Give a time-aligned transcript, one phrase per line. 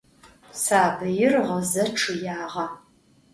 [0.63, 2.65] Sabıir ğıze ççıyağe.